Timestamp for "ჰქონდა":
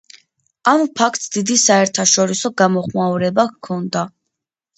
3.53-4.09